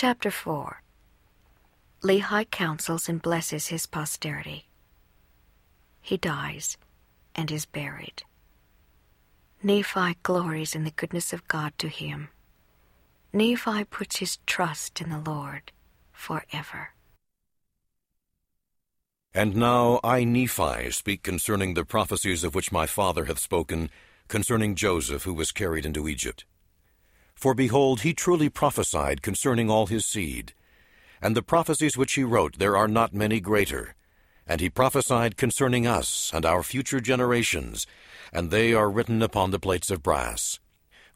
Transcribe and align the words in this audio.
Chapter 0.00 0.30
4 0.30 0.80
Lehi 2.04 2.48
counsels 2.52 3.08
and 3.08 3.20
blesses 3.20 3.66
his 3.66 3.86
posterity. 3.86 4.68
He 6.00 6.16
dies 6.16 6.76
and 7.34 7.50
is 7.50 7.66
buried. 7.66 8.22
Nephi 9.60 10.14
glories 10.22 10.76
in 10.76 10.84
the 10.84 10.92
goodness 10.92 11.32
of 11.32 11.48
God 11.48 11.72
to 11.78 11.88
him. 11.88 12.28
Nephi 13.32 13.82
puts 13.90 14.18
his 14.18 14.38
trust 14.46 15.00
in 15.00 15.10
the 15.10 15.18
Lord 15.18 15.72
forever. 16.12 16.90
And 19.34 19.56
now 19.56 19.98
I, 20.04 20.22
Nephi, 20.22 20.92
speak 20.92 21.24
concerning 21.24 21.74
the 21.74 21.84
prophecies 21.84 22.44
of 22.44 22.54
which 22.54 22.70
my 22.70 22.86
father 22.86 23.24
hath 23.24 23.40
spoken, 23.40 23.90
concerning 24.28 24.76
Joseph, 24.76 25.24
who 25.24 25.34
was 25.34 25.50
carried 25.50 25.84
into 25.84 26.06
Egypt. 26.06 26.44
For 27.38 27.54
behold, 27.54 28.00
he 28.00 28.14
truly 28.14 28.48
prophesied 28.48 29.22
concerning 29.22 29.70
all 29.70 29.86
his 29.86 30.04
seed. 30.04 30.54
And 31.22 31.36
the 31.36 31.42
prophecies 31.42 31.96
which 31.96 32.14
he 32.14 32.24
wrote, 32.24 32.58
there 32.58 32.76
are 32.76 32.88
not 32.88 33.14
many 33.14 33.38
greater. 33.38 33.94
And 34.44 34.60
he 34.60 34.68
prophesied 34.68 35.36
concerning 35.36 35.86
us 35.86 36.32
and 36.34 36.44
our 36.44 36.64
future 36.64 37.00
generations, 37.00 37.86
and 38.32 38.50
they 38.50 38.74
are 38.74 38.90
written 38.90 39.22
upon 39.22 39.52
the 39.52 39.60
plates 39.60 39.88
of 39.88 40.02
brass. 40.02 40.58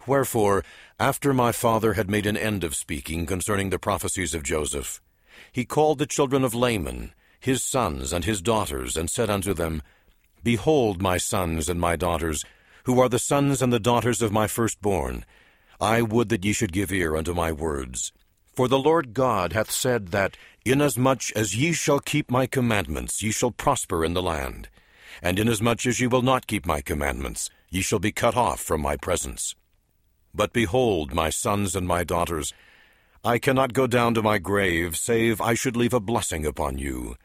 Wherefore, 0.07 0.63
after 1.01 1.35
my 1.35 1.51
father 1.51 1.95
had 1.95 2.09
made 2.09 2.27
an 2.27 2.37
end 2.37 2.63
of 2.63 2.77
speaking 2.77 3.27
concerning 3.27 3.71
the 3.71 3.80
prophecies 3.80 4.33
of 4.33 4.45
Joseph, 4.45 5.02
he 5.51 5.65
called 5.65 5.99
the 5.99 6.07
children 6.07 6.45
of 6.45 6.55
Laman, 6.55 7.15
his 7.41 7.65
sons 7.65 8.13
and 8.13 8.25
his 8.25 8.41
daughters, 8.41 8.97
and 8.97 9.11
said 9.11 9.29
unto 9.29 9.55
them, 9.55 9.83
Behold, 10.45 11.02
my 11.02 11.16
sons 11.16 11.69
and 11.69 11.80
my 11.80 11.97
daughters, 11.97 12.45
who 12.85 13.01
are 13.01 13.09
the 13.09 13.19
sons 13.19 13.61
and 13.61 13.73
the 13.73 13.80
daughters 13.80 14.23
of 14.23 14.30
my 14.30 14.47
firstborn, 14.47 15.25
I 15.83 16.01
would 16.01 16.29
that 16.29 16.45
ye 16.45 16.53
should 16.53 16.73
give 16.73 16.93
ear 16.93 17.17
unto 17.17 17.35
my 17.35 17.51
words. 17.51 18.13
For 18.55 18.69
the 18.69 18.79
Lord 18.79 19.15
God 19.15 19.53
hath 19.53 19.73
said 19.73 20.13
that, 20.13 20.37
Inasmuch 20.65 21.33
as 21.35 21.57
ye 21.57 21.73
shall 21.73 21.99
keep 21.99 22.30
my 22.30 22.47
commandments, 22.47 23.21
ye 23.21 23.33
shall 23.33 23.51
prosper 23.51 24.05
in 24.05 24.15
the 24.15 24.23
land. 24.23 24.69
And 25.21 25.41
inasmuch 25.41 25.85
as 25.87 25.99
ye 25.99 26.07
will 26.07 26.23
not 26.23 26.47
keep 26.47 26.65
my 26.66 26.83
commandments, 26.83 27.51
ye 27.69 27.83
shall 27.83 27.99
be 27.99 28.13
cut 28.13 28.37
off 28.37 28.61
from 28.61 28.80
my 28.80 28.97
presence. 28.97 29.57
But 30.33 30.52
behold, 30.52 31.15
my 31.15 31.30
sons 31.30 31.74
and 31.74 31.89
my 31.89 32.05
daughters, 32.05 32.55
I 33.24 33.39
cannot 33.39 33.73
go 33.73 33.89
down 33.89 34.15
to 34.15 34.23
my 34.23 34.39
grave, 34.39 34.96
save 34.96 35.41
I 35.41 35.55
should 35.55 35.77
leave 35.77 35.93
a 35.93 35.99
blessing 35.99 36.46
upon 36.46 36.79
you. 36.79 37.17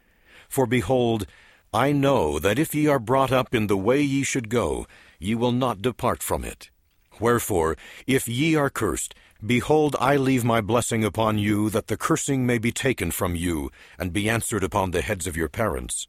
For 0.50 0.66
behold, 0.66 1.28
I 1.72 1.92
know 1.92 2.40
that 2.40 2.58
if 2.58 2.74
ye 2.74 2.88
are 2.88 2.98
brought 2.98 3.32
up 3.32 3.54
in 3.54 3.68
the 3.68 3.78
way 3.78 4.02
ye 4.02 4.24
should 4.24 4.50
go, 4.50 4.88
ye 5.20 5.36
will 5.36 5.52
not 5.52 5.84
depart 5.84 6.24
from 6.24 6.44
it. 6.44 6.72
Wherefore, 7.20 7.78
if 8.06 8.28
ye 8.28 8.56
are 8.56 8.70
cursed, 8.70 9.16
behold, 9.46 9.96
I 10.00 10.18
leave 10.18 10.44
my 10.44 10.62
blessing 10.62 11.04
upon 11.04 11.38
you, 11.38 11.70
that 11.70 11.88
the 11.88 11.98
cursing 11.98 12.46
may 12.46 12.58
be 12.58 12.72
taken 12.72 13.12
from 13.12 13.36
you, 13.36 13.72
and 13.98 14.14
be 14.14 14.30
answered 14.30 14.64
upon 14.64 14.92
the 14.92 15.02
heads 15.02 15.28
of 15.28 15.38
your 15.38 15.50
parents. 15.50 16.08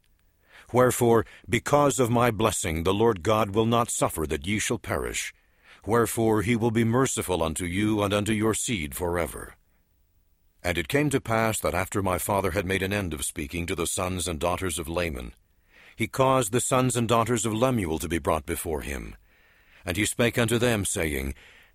Wherefore, 0.71 1.25
because 1.49 1.99
of 1.99 2.11
my 2.11 2.29
blessing, 2.29 2.83
the 2.83 2.93
Lord 2.93 3.23
God 3.23 3.51
will 3.51 3.65
not 3.65 3.89
suffer 3.89 4.27
that 4.27 4.45
ye 4.45 4.59
shall 4.59 4.77
perish. 4.77 5.33
Wherefore, 5.85 6.43
he 6.43 6.55
will 6.55 6.71
be 6.71 6.83
merciful 6.83 7.41
unto 7.41 7.65
you 7.65 8.03
and 8.03 8.13
unto 8.13 8.33
your 8.33 8.53
seed 8.53 8.95
forever. 8.95 9.55
And 10.61 10.77
it 10.77 10.87
came 10.87 11.09
to 11.09 11.21
pass 11.21 11.59
that 11.61 11.73
after 11.73 12.03
my 12.03 12.17
father 12.17 12.51
had 12.51 12.65
made 12.65 12.83
an 12.83 12.93
end 12.93 13.13
of 13.13 13.23
speaking 13.25 13.65
to 13.65 13.75
the 13.75 13.87
sons 13.87 14.27
and 14.27 14.39
daughters 14.39 14.77
of 14.77 14.89
Laman, 14.89 15.33
he 15.95 16.07
caused 16.07 16.51
the 16.51 16.61
sons 16.61 16.95
and 16.95 17.07
daughters 17.07 17.45
of 17.45 17.53
Lemuel 17.53 17.97
to 17.99 18.07
be 18.07 18.19
brought 18.19 18.45
before 18.45 18.81
him. 18.81 19.15
And 19.89 19.97
he 19.97 20.05
spake 20.05 20.37
unto 20.37 20.59
them, 20.59 20.85
saying, 20.85 21.33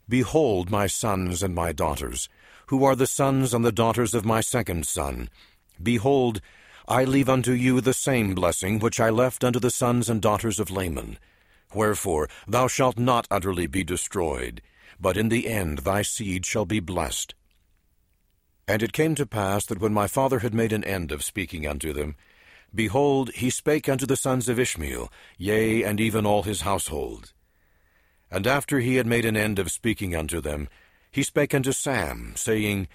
Behold, 0.08 0.70
my 0.70 0.86
sons 0.86 1.42
and 1.42 1.52
my 1.52 1.72
daughters, 1.72 2.28
who 2.68 2.84
are 2.84 2.94
the 2.94 3.08
sons 3.08 3.52
and 3.52 3.64
the 3.64 3.72
daughters 3.72 4.14
of 4.14 4.24
my 4.24 4.40
second 4.40 4.86
son. 4.86 5.28
Behold, 5.82 6.40
I 6.86 7.02
leave 7.02 7.28
unto 7.28 7.50
you 7.50 7.80
the 7.80 7.92
same 7.92 8.32
blessing 8.32 8.78
which 8.78 9.00
I 9.00 9.10
left 9.10 9.42
unto 9.42 9.58
the 9.58 9.72
sons 9.72 10.08
and 10.08 10.22
daughters 10.22 10.60
of 10.60 10.70
Laman. 10.70 11.18
Wherefore 11.74 12.28
thou 12.46 12.68
shalt 12.68 13.00
not 13.00 13.26
utterly 13.32 13.66
be 13.66 13.82
destroyed, 13.82 14.62
but 15.00 15.16
in 15.16 15.28
the 15.28 15.48
end 15.48 15.78
thy 15.78 16.02
seed 16.02 16.46
shall 16.46 16.66
be 16.66 16.78
blessed. 16.78 17.34
And 18.68 18.80
it 18.80 18.92
came 18.92 19.16
to 19.16 19.26
pass 19.26 19.66
that 19.66 19.80
when 19.80 19.92
my 19.92 20.06
father 20.06 20.38
had 20.38 20.54
made 20.54 20.72
an 20.72 20.84
end 20.84 21.10
of 21.10 21.24
speaking 21.24 21.66
unto 21.66 21.92
them, 21.92 22.14
behold, 22.72 23.32
he 23.32 23.50
spake 23.50 23.88
unto 23.88 24.06
the 24.06 24.14
sons 24.14 24.48
of 24.48 24.60
Ishmael, 24.60 25.10
yea, 25.36 25.82
and 25.82 26.00
even 26.00 26.24
all 26.24 26.44
his 26.44 26.60
household. 26.60 27.32
And 28.34 28.48
after 28.48 28.80
he 28.80 28.96
had 28.96 29.06
made 29.06 29.24
an 29.24 29.36
end 29.36 29.60
of 29.60 29.70
speaking 29.70 30.16
unto 30.16 30.40
them, 30.40 30.68
he 31.12 31.22
spake 31.22 31.54
unto 31.54 31.70
Sam, 31.70 32.32
saying, 32.34 32.88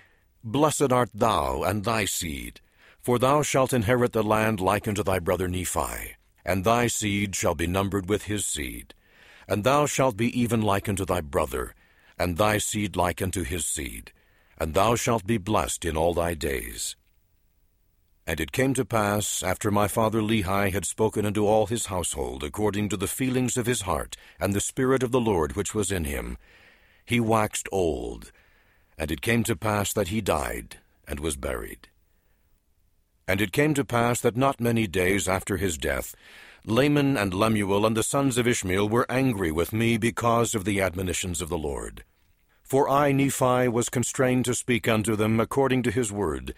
Blessed 0.43 0.91
art 0.91 1.11
thou 1.13 1.63
and 1.63 1.85
thy 1.85 2.03
seed, 2.03 2.59
for 2.99 3.17
thou 3.17 3.41
shalt 3.41 3.71
inherit 3.71 4.11
the 4.11 4.21
land 4.21 4.59
like 4.59 4.85
unto 4.85 5.01
thy 5.01 5.19
brother 5.19 5.47
Nephi, 5.47 6.17
and 6.43 6.65
thy 6.65 6.87
seed 6.87 7.37
shall 7.37 7.55
be 7.55 7.67
numbered 7.67 8.09
with 8.09 8.23
his 8.23 8.45
seed. 8.45 8.93
And 9.47 9.63
thou 9.63 9.85
shalt 9.85 10.17
be 10.17 10.27
even 10.37 10.61
like 10.61 10.89
unto 10.89 11.05
thy 11.05 11.21
brother, 11.21 11.73
and 12.17 12.35
thy 12.35 12.57
seed 12.57 12.97
like 12.97 13.21
unto 13.21 13.43
his 13.43 13.65
seed, 13.65 14.11
and 14.57 14.73
thou 14.73 14.95
shalt 14.95 15.25
be 15.25 15.37
blessed 15.37 15.85
in 15.85 15.95
all 15.95 16.13
thy 16.13 16.33
days. 16.33 16.97
And 18.29 18.39
it 18.39 18.51
came 18.51 18.75
to 18.75 18.85
pass, 18.85 19.41
after 19.41 19.71
my 19.71 19.87
father 19.87 20.21
Lehi 20.21 20.71
had 20.71 20.85
spoken 20.85 21.25
unto 21.25 21.47
all 21.47 21.65
his 21.65 21.87
household, 21.87 22.43
according 22.43 22.87
to 22.89 22.95
the 22.95 23.07
feelings 23.07 23.57
of 23.57 23.65
his 23.65 23.81
heart, 23.81 24.17
and 24.39 24.53
the 24.53 24.61
Spirit 24.61 25.01
of 25.01 25.09
the 25.11 25.19
Lord 25.19 25.55
which 25.55 25.73
was 25.73 25.91
in 25.91 26.03
him, 26.03 26.37
he 27.03 27.19
waxed 27.19 27.67
old. 27.71 28.31
And 28.99 29.09
it 29.09 29.23
came 29.23 29.43
to 29.45 29.55
pass 29.55 29.93
that 29.93 30.09
he 30.09 30.21
died, 30.21 30.77
and 31.07 31.19
was 31.19 31.37
buried. 31.37 31.87
And 33.27 33.41
it 33.41 33.51
came 33.51 33.73
to 33.73 33.83
pass 33.83 34.21
that 34.21 34.37
not 34.37 34.61
many 34.61 34.85
days 34.85 35.27
after 35.27 35.57
his 35.57 35.75
death, 35.75 36.13
Laman 36.63 37.17
and 37.17 37.33
Lemuel 37.33 37.83
and 37.83 37.97
the 37.97 38.03
sons 38.03 38.37
of 38.37 38.47
Ishmael 38.47 38.87
were 38.87 39.07
angry 39.09 39.51
with 39.51 39.73
me 39.73 39.97
because 39.97 40.53
of 40.53 40.65
the 40.65 40.81
admonitions 40.81 41.41
of 41.41 41.49
the 41.49 41.57
Lord. 41.57 42.03
For 42.61 42.87
I, 42.87 43.11
Nephi, 43.11 43.69
was 43.69 43.89
constrained 43.89 44.45
to 44.45 44.53
speak 44.53 44.87
unto 44.87 45.15
them 45.15 45.39
according 45.39 45.81
to 45.81 45.91
his 45.91 46.11
word, 46.11 46.53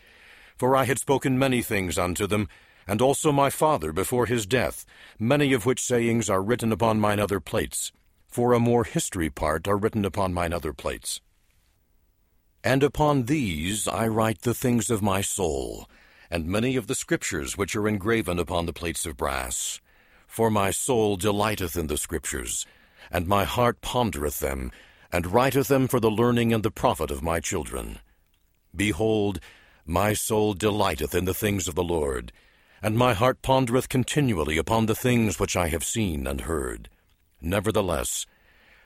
for 0.62 0.76
I 0.76 0.84
had 0.84 1.00
spoken 1.00 1.40
many 1.40 1.64
things 1.64 1.98
unto 1.98 2.28
them, 2.28 2.48
and 2.86 3.02
also 3.02 3.32
my 3.32 3.50
father 3.50 3.92
before 3.92 4.28
his 4.28 4.46
death, 4.46 4.86
many 5.18 5.54
of 5.54 5.66
which 5.66 5.82
sayings 5.82 6.30
are 6.30 6.44
written 6.44 6.72
upon 6.72 7.00
mine 7.00 7.20
other 7.20 7.40
plates, 7.40 7.92
for 8.28 8.54
a 8.54 8.60
more 8.60 8.84
history 8.84 9.32
part 9.32 9.68
are 9.68 9.76
written 9.76 10.06
upon 10.06 10.36
mine 10.36 10.54
other 10.54 10.72
plates. 10.72 11.20
And 12.64 12.84
upon 12.84 13.26
these 13.26 13.88
I 13.88 14.08
write 14.08 14.44
the 14.44 14.54
things 14.54 14.92
of 14.92 15.02
my 15.02 15.22
soul, 15.22 15.90
and 16.30 16.46
many 16.46 16.76
of 16.76 16.86
the 16.86 16.94
scriptures 16.94 17.58
which 17.58 17.76
are 17.76 17.88
engraven 17.88 18.38
upon 18.38 18.68
the 18.68 18.80
plates 18.82 19.04
of 19.08 19.18
brass. 19.18 19.82
For 20.28 20.52
my 20.52 20.70
soul 20.70 21.18
delighteth 21.18 21.76
in 21.76 21.88
the 21.88 21.98
scriptures, 21.98 22.68
and 23.10 23.26
my 23.26 23.46
heart 23.46 23.82
pondereth 23.82 24.38
them, 24.38 24.72
and 25.12 25.34
writeth 25.34 25.70
them 25.70 25.88
for 25.88 26.00
the 26.00 26.12
learning 26.12 26.54
and 26.54 26.62
the 26.62 26.70
profit 26.70 27.10
of 27.10 27.24
my 27.24 27.40
children. 27.40 27.98
Behold, 28.76 29.40
my 29.86 30.14
soul 30.14 30.54
delighteth 30.54 31.16
in 31.16 31.26
the 31.26 31.34
things 31.34 31.68
of 31.68 31.76
the 31.76 31.84
Lord, 31.84 32.32
and 32.82 32.98
my 32.98 33.14
heart 33.14 33.42
pondereth 33.42 33.90
continually 33.90 34.58
upon 34.58 34.86
the 34.86 34.96
things 34.96 35.40
which 35.40 35.56
I 35.56 35.68
have 35.70 35.84
seen 35.84 36.28
and 36.28 36.42
heard. 36.42 36.90
Nevertheless, 37.42 38.26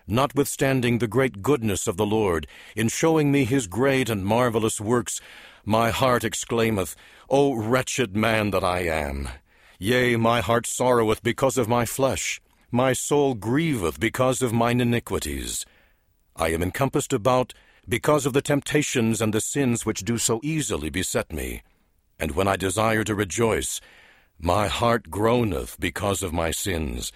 notwithstanding 0.07 0.99
the 0.99 1.07
great 1.07 1.41
goodness 1.41 1.87
of 1.87 1.97
the 1.97 2.05
Lord, 2.05 2.47
in 2.75 2.89
showing 2.89 3.31
me 3.31 3.45
his 3.45 3.67
great 3.67 4.09
and 4.09 4.25
marvelous 4.25 4.79
works, 4.79 5.19
my 5.65 5.89
heart 5.89 6.23
exclaimeth, 6.23 6.95
O 7.29 7.53
wretched 7.53 8.15
man 8.15 8.51
that 8.51 8.63
I 8.63 8.81
am! 8.81 9.29
Yea, 9.79 10.15
my 10.15 10.41
heart 10.41 10.65
sorroweth 10.65 11.21
because 11.23 11.57
of 11.57 11.67
my 11.67 11.85
flesh. 11.85 12.41
My 12.71 12.93
soul 12.93 13.35
grieveth 13.35 13.99
because 13.99 14.41
of 14.41 14.53
mine 14.53 14.79
iniquities. 14.79 15.65
I 16.35 16.49
am 16.49 16.61
encompassed 16.61 17.13
about 17.13 17.53
because 17.87 18.25
of 18.25 18.33
the 18.33 18.41
temptations 18.41 19.21
and 19.21 19.33
the 19.33 19.41
sins 19.41 19.85
which 19.85 20.05
do 20.05 20.17
so 20.17 20.39
easily 20.43 20.89
beset 20.89 21.31
me. 21.31 21.61
And 22.19 22.31
when 22.31 22.47
I 22.47 22.55
desire 22.55 23.03
to 23.03 23.15
rejoice, 23.15 23.81
my 24.39 24.67
heart 24.67 25.09
groaneth 25.09 25.79
because 25.79 26.23
of 26.23 26.33
my 26.33 26.51
sins. 26.51 27.11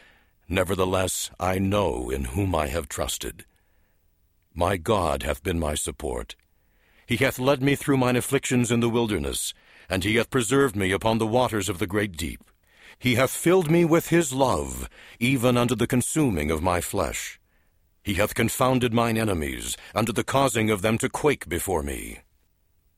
Nevertheless, 0.47 1.31
I 1.39 1.59
know 1.59 2.09
in 2.09 2.25
whom 2.25 2.55
I 2.55 2.67
have 2.67 2.87
trusted. 2.87 3.45
My 4.53 4.77
God 4.77 5.23
hath 5.23 5.43
been 5.43 5.59
my 5.59 5.75
support. 5.75 6.35
He 7.05 7.17
hath 7.17 7.39
led 7.39 7.61
me 7.61 7.75
through 7.75 7.97
mine 7.97 8.15
afflictions 8.15 8.71
in 8.71 8.81
the 8.81 8.89
wilderness, 8.89 9.53
and 9.89 10.03
he 10.03 10.15
hath 10.15 10.29
preserved 10.29 10.75
me 10.75 10.91
upon 10.91 11.17
the 11.17 11.27
waters 11.27 11.69
of 11.69 11.79
the 11.79 11.87
great 11.87 12.15
deep. 12.15 12.43
He 12.99 13.15
hath 13.15 13.31
filled 13.31 13.71
me 13.71 13.85
with 13.85 14.09
his 14.09 14.33
love, 14.33 14.89
even 15.19 15.57
unto 15.57 15.75
the 15.75 15.87
consuming 15.87 16.51
of 16.51 16.61
my 16.61 16.81
flesh. 16.81 17.38
He 18.09 18.15
hath 18.15 18.33
confounded 18.33 18.91
mine 18.91 19.19
enemies, 19.19 19.77
unto 19.93 20.11
the 20.11 20.23
causing 20.23 20.71
of 20.71 20.81
them 20.81 20.97
to 20.97 21.09
quake 21.09 21.47
before 21.47 21.83
me. 21.83 22.21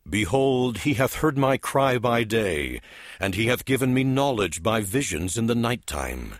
Behold, 0.09 0.77
he 0.87 0.93
hath 0.93 1.15
heard 1.15 1.37
my 1.37 1.57
cry 1.57 1.97
by 1.97 2.23
day, 2.23 2.79
and 3.19 3.35
he 3.35 3.47
hath 3.47 3.65
given 3.65 3.93
me 3.93 4.05
knowledge 4.05 4.63
by 4.63 4.79
visions 4.79 5.37
in 5.37 5.47
the 5.47 5.53
night 5.53 5.85
time. 5.85 6.35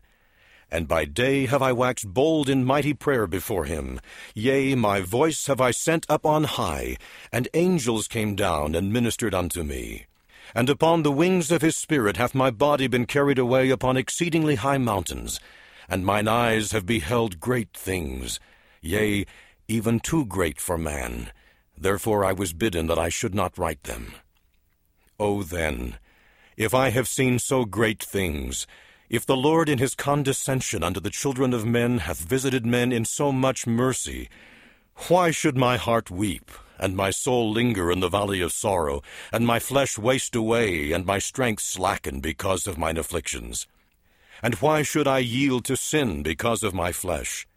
And 0.71 0.87
by 0.87 1.03
day 1.03 1.47
have 1.47 1.61
I 1.61 1.73
waxed 1.73 2.13
bold 2.13 2.47
in 2.47 2.63
mighty 2.63 2.93
prayer 2.93 3.27
before 3.27 3.65
him. 3.65 3.99
Yea, 4.33 4.73
my 4.75 5.01
voice 5.01 5.47
have 5.47 5.59
I 5.59 5.71
sent 5.71 6.05
up 6.07 6.25
on 6.25 6.45
high, 6.45 6.95
and 7.29 7.49
angels 7.53 8.07
came 8.07 8.35
down 8.35 8.73
and 8.73 8.93
ministered 8.93 9.35
unto 9.35 9.63
me. 9.63 10.05
And 10.55 10.69
upon 10.69 11.03
the 11.03 11.11
wings 11.11 11.51
of 11.51 11.61
his 11.61 11.75
Spirit 11.75 12.15
hath 12.15 12.33
my 12.33 12.51
body 12.51 12.87
been 12.87 13.05
carried 13.05 13.37
away 13.37 13.69
upon 13.69 13.97
exceedingly 13.97 14.55
high 14.55 14.77
mountains, 14.77 15.41
and 15.89 16.05
mine 16.05 16.29
eyes 16.29 16.71
have 16.71 16.85
beheld 16.85 17.41
great 17.41 17.73
things, 17.73 18.39
yea, 18.81 19.25
even 19.67 19.99
too 19.99 20.25
great 20.25 20.59
for 20.59 20.77
man. 20.77 21.31
Therefore 21.77 22.25
I 22.25 22.33
was 22.33 22.53
bidden 22.53 22.87
that 22.87 22.99
I 22.99 23.09
should 23.09 23.33
not 23.33 23.57
write 23.57 23.83
them. 23.83 24.13
O 25.19 25.43
then, 25.43 25.97
if 26.57 26.73
I 26.73 26.89
have 26.89 27.07
seen 27.07 27.39
so 27.39 27.65
great 27.65 28.03
things, 28.03 28.67
if 29.09 29.25
the 29.25 29.37
Lord 29.37 29.69
in 29.69 29.77
his 29.77 29.95
condescension 29.95 30.83
unto 30.83 30.99
the 30.99 31.09
children 31.09 31.53
of 31.53 31.65
men 31.65 31.99
hath 31.99 32.19
visited 32.19 32.65
men 32.65 32.91
in 32.91 33.05
so 33.05 33.31
much 33.31 33.67
mercy, 33.67 34.29
why 35.07 35.31
should 35.31 35.57
my 35.57 35.77
heart 35.77 36.11
weep, 36.11 36.51
and 36.79 36.95
my 36.95 37.11
soul 37.11 37.51
linger 37.51 37.91
in 37.91 37.99
the 37.99 38.09
valley 38.09 38.41
of 38.41 38.51
sorrow, 38.51 39.01
and 39.31 39.45
my 39.45 39.59
flesh 39.59 39.97
waste 39.97 40.35
away, 40.35 40.91
and 40.91 41.05
my 41.05 41.19
strength 41.19 41.63
slacken 41.63 42.19
because 42.19 42.67
of 42.67 42.77
mine 42.77 42.97
afflictions? 42.97 43.67
And 44.43 44.55
why 44.55 44.81
should 44.81 45.07
I 45.07 45.19
yield 45.19 45.65
to 45.65 45.77
sin 45.77 46.23
because 46.23 46.63
of 46.63 46.73
my 46.73 46.91
flesh? 46.91 47.47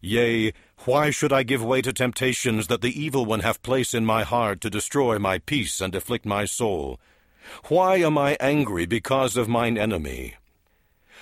Yea, 0.00 0.52
why 0.84 1.10
should 1.10 1.32
I 1.32 1.44
give 1.44 1.64
way 1.64 1.80
to 1.82 1.92
temptations 1.92 2.66
that 2.66 2.82
the 2.82 3.00
evil 3.00 3.24
one 3.24 3.40
hath 3.40 3.62
place 3.62 3.94
in 3.94 4.04
my 4.04 4.22
heart 4.22 4.60
to 4.62 4.70
destroy 4.70 5.18
my 5.18 5.38
peace 5.38 5.80
and 5.80 5.94
afflict 5.94 6.26
my 6.26 6.44
soul? 6.44 7.00
Why 7.68 7.96
am 7.96 8.18
I 8.18 8.36
angry 8.40 8.84
because 8.84 9.36
of 9.36 9.48
mine 9.48 9.78
enemy? 9.78 10.34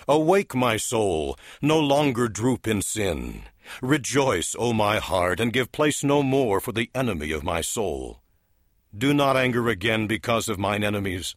Awake, 0.08 0.54
my 0.54 0.76
soul, 0.76 1.38
no 1.60 1.78
longer 1.78 2.28
droop 2.28 2.66
in 2.66 2.82
sin. 2.82 3.43
Rejoice, 3.81 4.56
O 4.58 4.72
my 4.72 4.99
heart, 4.99 5.38
and 5.38 5.52
give 5.52 5.70
place 5.70 6.02
no 6.02 6.22
more 6.22 6.60
for 6.60 6.72
the 6.72 6.90
enemy 6.94 7.31
of 7.31 7.44
my 7.44 7.60
soul. 7.60 8.20
Do 8.96 9.14
not 9.14 9.37
anger 9.37 9.69
again 9.69 10.08
because 10.08 10.48
of 10.48 10.58
mine 10.58 10.82
enemies. 10.82 11.37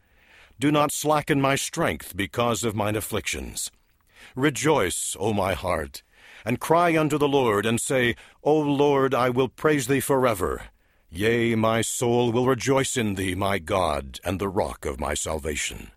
Do 0.60 0.72
not 0.72 0.92
slacken 0.92 1.40
my 1.40 1.56
strength 1.56 2.16
because 2.16 2.64
of 2.64 2.76
mine 2.76 2.96
afflictions. 2.96 3.72
Rejoice, 4.36 5.16
O 5.20 5.32
my 5.32 5.54
heart, 5.54 6.02
and 6.46 6.60
cry 6.60 6.96
unto 6.98 7.18
the 7.18 7.28
Lord, 7.28 7.66
and 7.66 7.82
say, 7.82 8.16
O 8.44 8.58
Lord, 8.58 9.14
I 9.14 9.30
will 9.30 9.50
praise 9.50 9.88
thee 9.88 10.00
forever. 10.00 10.66
Yea, 11.10 11.56
my 11.56 11.82
soul 11.82 12.32
will 12.32 12.46
rejoice 12.46 12.96
in 12.96 13.16
thee, 13.16 13.36
my 13.36 13.60
God, 13.60 14.20
and 14.24 14.40
the 14.40 14.50
rock 14.50 14.86
of 14.86 15.00
my 15.00 15.14
salvation. 15.14 15.92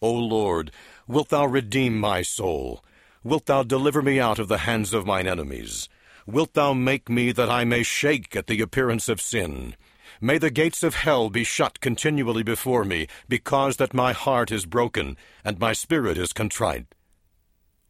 O 0.00 0.12
Lord, 0.12 0.70
Wilt 1.08 1.28
thou 1.28 1.46
redeem 1.46 2.00
my 2.00 2.22
soul? 2.22 2.84
Wilt 3.22 3.46
thou 3.46 3.62
deliver 3.62 4.02
me 4.02 4.18
out 4.18 4.40
of 4.40 4.48
the 4.48 4.58
hands 4.58 4.92
of 4.92 5.06
mine 5.06 5.28
enemies? 5.28 5.88
Wilt 6.26 6.54
thou 6.54 6.72
make 6.72 7.08
me 7.08 7.30
that 7.30 7.48
I 7.48 7.64
may 7.64 7.84
shake 7.84 8.34
at 8.34 8.48
the 8.48 8.60
appearance 8.60 9.08
of 9.08 9.20
sin? 9.20 9.76
May 10.20 10.38
the 10.38 10.50
gates 10.50 10.82
of 10.82 10.96
hell 10.96 11.30
be 11.30 11.44
shut 11.44 11.78
continually 11.78 12.42
before 12.42 12.84
me, 12.84 13.06
because 13.28 13.76
that 13.76 13.94
my 13.94 14.12
heart 14.12 14.50
is 14.50 14.66
broken, 14.66 15.16
and 15.44 15.60
my 15.60 15.72
spirit 15.72 16.18
is 16.18 16.32
contrite. 16.32 16.86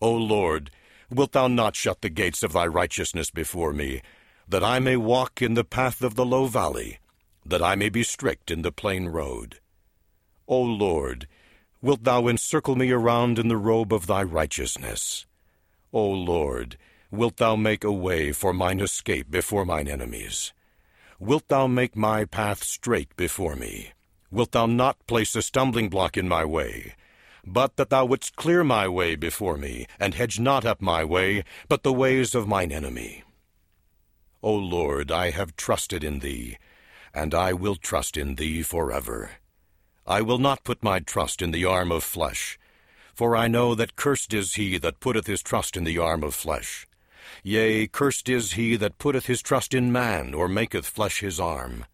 O 0.03 0.13
Lord, 0.13 0.71
wilt 1.11 1.33
thou 1.33 1.49
not 1.49 1.77
shut 1.77 2.01
the 2.01 2.09
gates 2.09 2.43
of 2.43 2.53
thy 2.53 2.67
righteousness 2.67 3.31
before 3.31 3.73
me, 3.73 4.03
that 4.49 4.65
I 4.65 4.79
may 4.79 4.97
walk 4.97 5.43
in 5.43 5.55
the 5.55 5.65
path 5.65 6.03
of 6.03 6.15
the 6.15 6.25
low 6.25 6.47
valley, 6.47 6.99
that 7.45 7.63
I 7.63 7.75
may 7.75 7.89
be 7.89 8.03
strict 8.03 8.51
in 8.51 8.63
the 8.63 8.73
plain 8.73 9.07
road? 9.07 9.61
O 10.49 10.61
Lord, 10.61 11.27
wilt 11.83 12.05
thou 12.05 12.29
encircle 12.29 12.77
me 12.77 12.91
around 12.91 13.39
in 13.39 13.49
the 13.49 13.57
robe 13.57 13.93
of 13.93 14.07
thy 14.07 14.23
righteousness. 14.23 15.27
O 15.93 16.05
Lord, 16.05 16.77
wilt 17.11 17.37
thou 17.37 17.57
make 17.57 17.85
a 17.85 17.93
way 17.93 18.33
for 18.33 18.53
mine 18.53 18.81
escape 18.81 19.31
before 19.31 19.65
mine 19.65 19.89
enemies? 19.89 20.53
Wilt 21.19 21.49
thou 21.49 21.67
make 21.67 21.97
my 21.97 22.25
path 22.25 22.63
straight 22.63 23.15
before 23.17 23.57
me? 23.57 23.93
Wilt 24.31 24.53
thou 24.53 24.67
not 24.67 25.07
place 25.07 25.35
a 25.35 25.43
stumbling 25.43 25.89
block 25.89 26.17
in 26.17 26.29
my 26.29 26.45
way? 26.45 26.95
But 27.47 27.77
that 27.77 27.91
thou 27.91 28.05
wouldst 28.05 28.35
clear 28.35 28.65
my 28.65 28.89
way 28.89 29.15
before 29.15 29.57
me, 29.57 29.87
and 30.01 30.15
hedge 30.15 30.41
not 30.41 30.65
up 30.65 30.83
my 30.83 31.05
way, 31.05 31.45
but 31.69 31.85
the 31.85 31.93
ways 31.93 32.35
of 32.35 32.49
mine 32.49 32.73
enemy. 32.73 33.23
O 34.43 34.53
Lord, 34.53 35.13
I 35.13 35.31
have 35.31 35.57
trusted 35.57 36.03
in 36.03 36.19
thee, 36.19 36.59
and 37.15 37.35
I 37.35 37.53
will 37.53 37.77
trust 37.77 38.17
in 38.17 38.35
thee 38.35 38.63
forever. 38.63 39.31
I 40.07 40.23
will 40.23 40.39
not 40.39 40.65
put 40.65 40.83
my 40.83 41.01
trust 41.01 41.41
in 41.41 41.53
the 41.53 41.65
arm 41.65 41.91
of 41.91 42.05
flesh, 42.05 42.59
for 43.15 43.37
I 43.37 43.49
know 43.49 43.75
that 43.75 43.97
cursed 43.97 44.35
is 44.35 44.55
he 44.55 44.77
that 44.79 45.01
putteth 45.01 45.27
his 45.27 45.43
trust 45.43 45.77
in 45.77 45.85
the 45.85 45.99
arm 45.99 46.23
of 46.23 46.35
flesh. 46.35 46.87
Yea, 47.43 47.87
cursed 47.87 48.29
is 48.29 48.53
he 48.53 48.77
that 48.77 48.99
putteth 48.99 49.27
his 49.27 49.41
trust 49.41 49.73
in 49.73 49.91
man, 49.91 50.35
or 50.35 50.49
maketh 50.49 50.87
flesh 50.87 51.21
his 51.21 51.41
arm. 51.41 51.87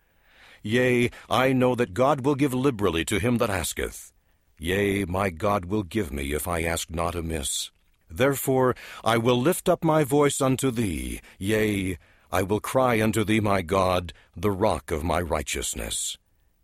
Yea, 0.63 1.11
I 1.31 1.53
know 1.53 1.75
that 1.75 1.95
God 1.95 2.25
will 2.25 2.35
give 2.35 2.55
liberally 2.55 3.05
to 3.07 3.19
him 3.19 3.39
that 3.39 3.51
asketh. 3.51 4.13
Yea, 4.63 5.05
my 5.07 5.29
God 5.29 5.65
will 5.65 5.83
give 5.83 6.13
me 6.13 6.33
if 6.33 6.47
I 6.47 6.63
ask 6.63 6.89
not 6.89 7.17
amiss. 7.17 7.73
Therefore 8.09 8.77
I 9.03 9.17
will 9.17 9.37
lift 9.37 9.69
up 9.69 9.83
my 9.83 10.05
voice 10.05 10.41
unto 10.41 10.71
thee, 10.71 11.21
yea, 11.37 11.99
I 12.31 12.45
will 12.45 12.61
cry 12.61 13.03
unto 13.03 13.25
thee, 13.25 13.41
my 13.41 13.63
God, 13.63 14.13
the 14.37 14.53
rock 14.53 14.93
of 14.93 15.03
my 15.03 15.21
righteousness. 15.21 16.17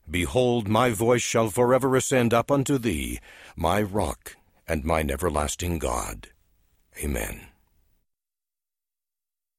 Behold, 0.08 0.68
my 0.68 0.90
voice 0.90 1.22
shall 1.22 1.50
forever 1.50 1.96
ascend 1.96 2.32
up 2.32 2.52
unto 2.52 2.78
thee, 2.78 3.18
my 3.56 3.82
rock 3.82 4.36
and 4.68 4.84
mine 4.84 5.10
everlasting 5.10 5.80
God. 5.80 6.28
Amen. 7.02 7.48